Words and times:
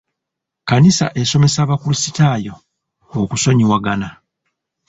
Kkanisa 0.63 1.05
esomesa 1.21 1.59
abakrisitaayo 1.65 2.53
okusonyiwagana. 3.21 4.07